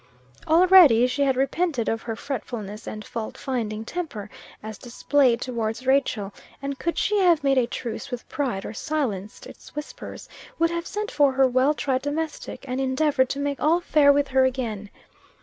Already 0.47 1.05
she 1.05 1.21
had 1.21 1.35
repented 1.37 1.87
of 1.87 2.01
her 2.01 2.15
fretfulness 2.15 2.87
and 2.87 3.05
fault 3.05 3.37
finding 3.37 3.85
temper, 3.85 4.31
as 4.63 4.79
displayed 4.79 5.39
towards 5.39 5.85
Rachel, 5.85 6.33
and 6.59 6.79
could 6.79 6.97
she 6.97 7.19
have 7.19 7.43
made 7.43 7.59
a 7.59 7.67
truce 7.67 8.09
with 8.09 8.27
pride, 8.27 8.65
or 8.65 8.73
silenced 8.73 9.45
its 9.45 9.75
whispers, 9.75 10.27
would 10.57 10.71
have 10.71 10.87
sent 10.87 11.11
for 11.11 11.33
her 11.33 11.47
well 11.47 11.75
tried 11.75 12.01
domestic, 12.01 12.65
and 12.67 12.81
endeavored 12.81 13.29
to 13.29 13.39
make 13.39 13.61
all 13.61 13.79
fair 13.79 14.11
with 14.11 14.29
her 14.29 14.43
again. 14.43 14.89